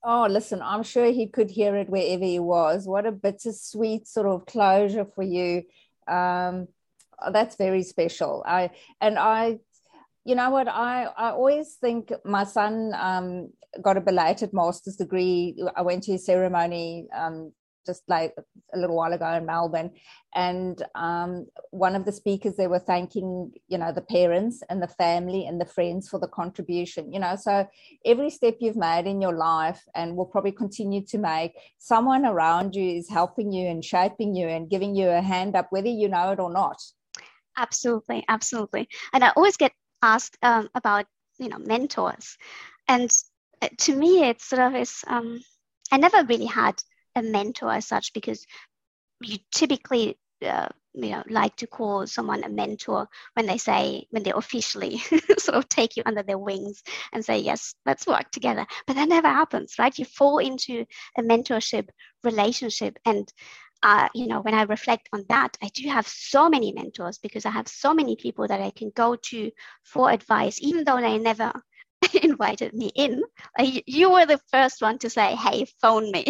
[0.03, 2.87] Oh, listen, I'm sure he could hear it wherever he was.
[2.87, 5.63] What a bittersweet sort of closure for you.
[6.07, 6.67] Um,
[7.31, 8.43] that's very special.
[8.45, 9.59] I and I
[10.25, 10.67] you know what?
[10.67, 13.49] I i always think my son um,
[13.81, 15.55] got a belated master's degree.
[15.75, 17.51] I went to his ceremony um,
[17.85, 18.33] just like
[18.73, 19.91] a little while ago in melbourne.
[20.35, 24.87] And um, one of the speakers they were thanking you know the parents and the
[24.87, 27.35] family and the friends for the contribution you know?
[27.35, 27.67] So
[28.05, 32.75] every step you've made in your life and will probably continue to make someone around
[32.75, 36.07] you is helping you and shaping you and giving you a hand up whether you
[36.07, 36.79] know it or not.
[37.57, 38.87] Absolutely absolutely.
[39.13, 41.05] And i always get asked um, about
[41.39, 42.37] you know mentors,
[42.87, 43.11] and
[43.61, 45.39] uh, to me it's sort of is um,
[45.91, 46.81] I never really had
[47.15, 48.45] a mentor as such because
[49.21, 54.23] you typically uh, you know like to call someone a mentor when they say when
[54.23, 54.97] they officially
[55.37, 56.83] sort of take you under their wings
[57.13, 58.65] and say yes let's work together.
[58.87, 59.97] But that never happens right?
[59.97, 60.85] You fall into
[61.17, 61.89] a mentorship
[62.23, 63.31] relationship and
[63.83, 67.45] uh, you know, when I reflect on that, I do have so many mentors because
[67.45, 69.51] I have so many people that I can go to
[69.83, 71.51] for advice, even though they never
[72.21, 73.23] invited me in.
[73.59, 76.25] you were the first one to say, "Hey, phone me."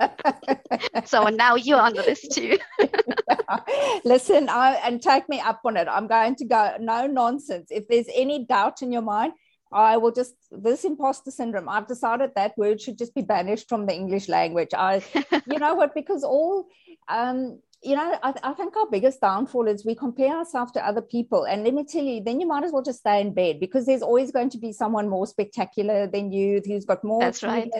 [1.04, 2.58] so now you're on the list too.
[4.04, 5.88] Listen, I, and take me up on it.
[5.90, 6.76] I'm going to go.
[6.80, 7.68] No nonsense.
[7.70, 9.32] If there's any doubt in your mind,
[9.76, 11.68] I will just this imposter syndrome.
[11.68, 14.70] I've decided that word should just be banished from the English language.
[14.74, 15.02] I,
[15.50, 15.94] you know what?
[15.94, 16.66] Because all
[17.08, 21.02] um, you know, I, I, think our biggest downfall is we compare ourselves to other
[21.02, 21.44] people.
[21.44, 23.86] And let me tell you, then you might as well just stay in bed because
[23.86, 27.70] there's always going to be someone more spectacular than you who's got more That's right.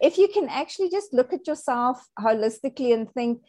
[0.00, 3.42] If you can actually just look at yourself holistically and think,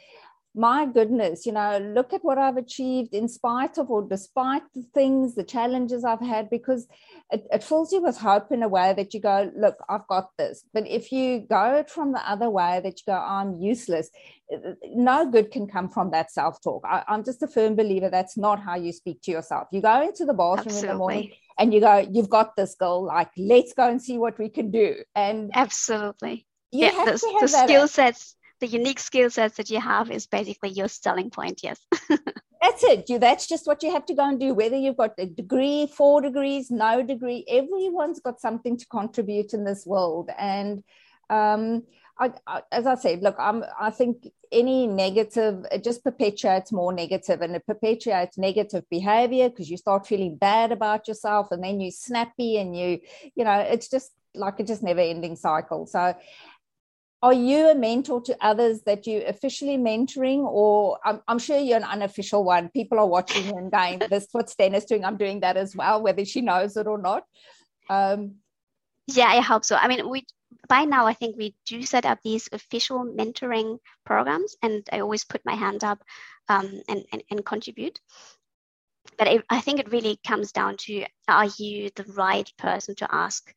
[0.56, 4.84] my goodness, you know, look at what I've achieved in spite of or despite the
[4.94, 6.88] things, the challenges I've had, because
[7.32, 10.30] it, it fills you with hope in a way that you go, look, I've got
[10.38, 10.64] this.
[10.74, 14.10] But if you go from the other way that you go, I'm useless,
[14.84, 16.84] no good can come from that self talk.
[17.08, 19.68] I'm just a firm believer that's not how you speak to yourself.
[19.72, 20.80] You go into the bathroom Absolutely.
[20.80, 24.18] in the morning and you go, you've got this girl, like, let's go and see
[24.18, 24.96] what we can do.
[25.16, 26.48] And Absolutely.
[26.72, 30.88] yeah, the, the skill sets the unique skill sets that you have is basically your
[30.88, 31.80] selling point yes.
[32.62, 33.10] That's it.
[33.10, 35.88] You that's just what you have to go and do whether you've got a degree
[35.88, 40.30] four degrees no degree everyone's got something to contribute in this world.
[40.38, 40.84] And
[41.30, 41.84] um,
[42.20, 46.92] I, I, as I said, look, I'm, I think any negative, it just perpetuates more
[46.92, 51.80] negative and it perpetuates negative behavior because you start feeling bad about yourself and then
[51.80, 53.00] you snappy and you,
[53.36, 55.86] you know, it's just like a just never ending cycle.
[55.86, 56.14] So
[57.22, 60.40] are you a mentor to others that you officially mentoring?
[60.40, 62.70] Or I'm, I'm, sure you're an unofficial one.
[62.70, 65.04] People are watching and going this what Sten is doing.
[65.04, 67.24] I'm doing that as well whether she knows it or not.
[67.90, 68.36] Um,
[69.16, 70.26] yeah I hope so I mean we
[70.68, 75.24] by now I think we do set up these official mentoring programs and I always
[75.24, 76.00] put my hand up
[76.48, 78.00] um, and, and, and contribute.
[79.18, 83.08] But it, I think it really comes down to are you the right person to
[83.14, 83.54] ask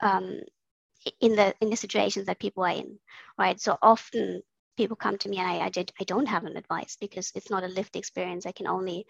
[0.00, 0.40] um,
[1.20, 2.98] in the in the situations that people are in
[3.38, 3.60] right?
[3.60, 4.42] So often
[4.76, 7.50] people come to me and I, I, did, I don't have an advice because it's
[7.50, 8.46] not a lived experience.
[8.46, 9.06] I can only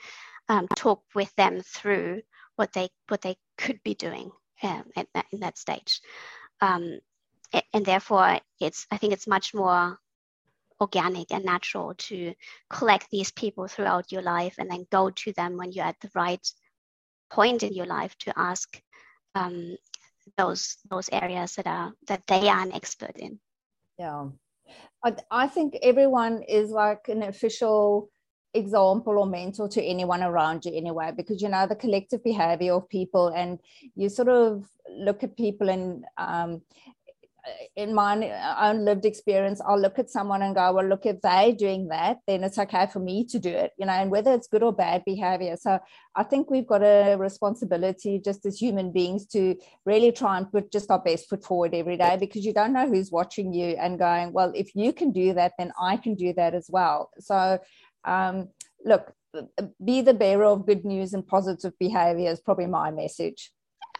[0.48, 2.22] um, talk with them through
[2.54, 4.30] what they what they could be doing
[4.62, 6.01] um, at that, in that stage.
[6.61, 7.01] Um,
[7.72, 9.97] and therefore it's i think it's much more
[10.80, 12.34] organic and natural to
[12.68, 16.11] collect these people throughout your life and then go to them when you're at the
[16.14, 16.51] right
[17.30, 18.80] point in your life to ask
[19.36, 19.76] um,
[20.37, 23.39] those those areas that are that they are an expert in.
[23.99, 24.29] Yeah.
[25.05, 28.11] I, I think everyone is like an official
[28.55, 32.89] example or mentor to anyone around you anyway because you know the collective behavior of
[32.89, 33.59] people and
[33.95, 36.62] you sort of look at people and um,
[37.74, 38.14] in my
[38.61, 42.18] own lived experience, I'll look at someone and go, well, look, if they're doing that,
[42.26, 44.72] then it's okay for me to do it, you know, and whether it's good or
[44.72, 45.57] bad behavior.
[45.57, 45.78] So
[46.14, 50.72] I think we've got a responsibility just as human beings to really try and put
[50.72, 53.99] just our best foot forward every day because you don't know who's watching you and
[53.99, 57.11] going, well, if you can do that, then I can do that as well.
[57.18, 57.59] So,
[58.05, 58.49] um,
[58.84, 59.12] look,
[59.84, 63.51] be the bearer of good news and positive behavior is probably my message.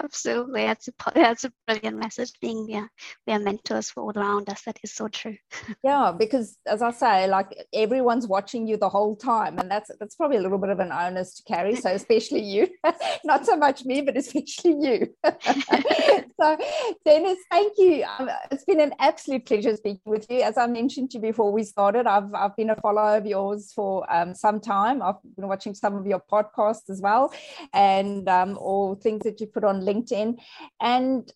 [0.03, 2.30] Absolutely, that's a that's a brilliant message.
[2.40, 2.86] Being yeah,
[3.26, 4.62] we are mentors for all around us.
[4.62, 5.36] That is so true.
[5.84, 10.14] yeah, because as I say, like everyone's watching you the whole time, and that's that's
[10.14, 11.76] probably a little bit of an onus to carry.
[11.76, 12.68] So especially you,
[13.24, 15.14] not so much me, but especially you.
[15.24, 16.59] so
[17.05, 18.05] Denis, thank you.
[18.18, 20.42] Um, it's been an absolute pleasure speaking with you.
[20.42, 23.72] As I mentioned to you before we started, I've I've been a follower of yours
[23.74, 25.01] for um, some time.
[25.01, 27.32] I've been watching some of your podcasts as well,
[27.72, 30.39] and um, all things that you put on LinkedIn.
[30.80, 31.32] And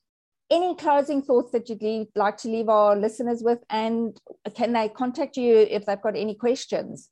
[0.51, 3.61] any closing thoughts that you'd like to leave our listeners with?
[3.71, 4.19] And
[4.55, 7.09] can they contact you if they've got any questions?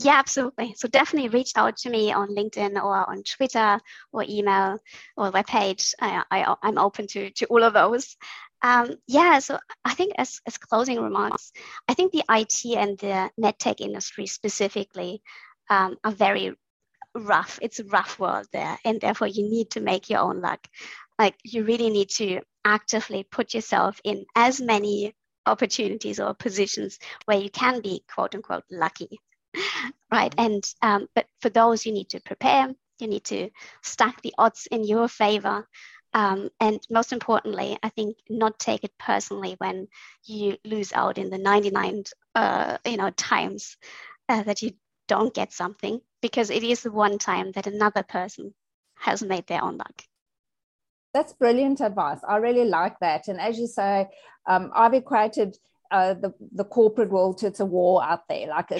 [0.00, 0.74] Yeah, absolutely.
[0.76, 3.78] So definitely reach out to me on LinkedIn or on Twitter
[4.12, 4.78] or email
[5.16, 5.94] or webpage.
[6.00, 8.16] I, I, I'm open to, to all of those.
[8.62, 11.52] Um, yeah, so I think as, as closing remarks,
[11.86, 15.22] I think the IT and the medtech industry specifically
[15.70, 16.54] um, are very
[17.14, 17.58] rough.
[17.62, 20.66] It's a rough world there, and therefore you need to make your own luck.
[21.18, 25.14] Like you really need to actively put yourself in as many
[25.46, 29.20] opportunities or positions where you can be quote unquote lucky,
[30.12, 30.34] right?
[30.38, 32.74] And um, but for those you need to prepare.
[33.00, 33.50] You need to
[33.82, 35.66] stack the odds in your favor.
[36.12, 39.88] Um, and most importantly, I think not take it personally when
[40.24, 42.04] you lose out in the 99
[42.36, 43.76] uh, you know times
[44.28, 44.72] uh, that you
[45.08, 48.54] don't get something because it is the one time that another person
[48.96, 50.02] has made their own luck.
[51.12, 52.20] That's brilliant advice.
[52.26, 53.28] I really like that.
[53.28, 54.08] And as you say,
[54.46, 55.56] um, I've equated
[55.90, 58.48] uh, the the corporate world it's a war out there.
[58.48, 58.78] Like uh,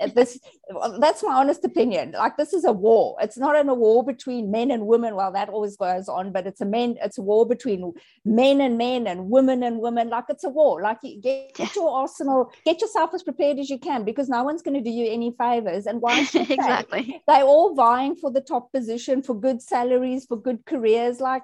[0.00, 0.38] uh, this
[1.00, 2.12] that's my honest opinion.
[2.12, 3.16] Like this is a war.
[3.20, 5.14] It's not in a war between men and women.
[5.14, 7.92] Well that always goes on but it's a men it's a war between
[8.24, 10.08] men and men and women and women.
[10.08, 10.82] Like it's a war.
[10.82, 14.42] Like you get, get your arsenal get yourself as prepared as you can because no
[14.42, 15.86] one's going to do you any favors.
[15.86, 17.22] And why exactly.
[17.26, 21.20] They're all vying for the top position for good salaries for good careers.
[21.20, 21.42] Like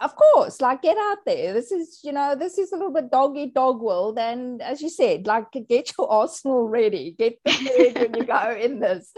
[0.00, 1.52] of course like get out there.
[1.52, 4.18] This is you know this is a little bit dog eat dog world.
[4.18, 7.14] And as you said like get your arsenal ready.
[7.18, 9.12] Get prepared when you go in this.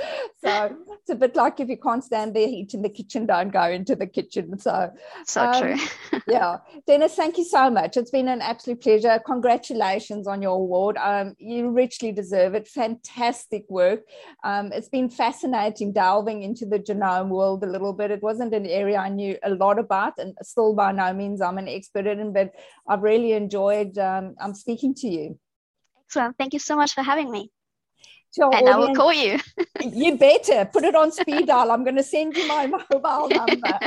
[0.44, 3.52] So it's a bit like if you can't stand the heat in the kitchen don't
[3.52, 4.58] go into the kitchen.
[4.58, 4.90] So
[5.26, 6.20] so um, true.
[6.28, 6.58] yeah.
[6.86, 7.96] Denis thank you so much.
[7.96, 9.20] It's been an absolute pleasure.
[9.24, 10.96] Congratulations on your award.
[10.98, 12.68] Um, you richly deserve it.
[12.68, 14.00] Fantastic work.
[14.44, 18.10] Um, it's been fascinating delving into the genome world a little bit.
[18.10, 21.58] It wasn't an area i knew a lot about and still by no means I'm
[21.58, 22.52] an expert in, but
[22.88, 25.38] I've really enjoyed um, I'm speaking to you.
[26.06, 26.36] Excellent.
[26.38, 27.50] Thank you so much for having me.
[28.50, 29.38] and audience, I will call you.
[29.80, 31.70] you better put it on speed dial.
[31.70, 33.78] I'm going to send you my mobile number.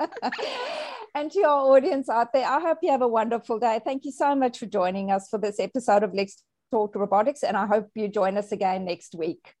[1.14, 3.80] and to your audience out there, I hope you have a wonderful day.
[3.84, 7.56] Thank you so much for joining us for this episode of Let's Talk Robotics, and
[7.56, 9.54] I hope you join us again next week.